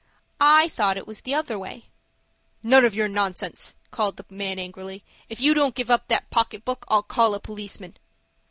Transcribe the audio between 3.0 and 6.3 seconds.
nonsense," said the man angrily. "If you don't give up